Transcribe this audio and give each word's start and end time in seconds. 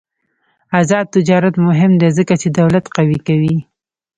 آزاد 0.79 1.05
تجارت 1.15 1.55
مهم 1.67 1.91
دی 2.01 2.09
ځکه 2.17 2.33
چې 2.41 2.47
دولت 2.59 2.85
قوي 2.95 3.19
کوي. 3.27 3.55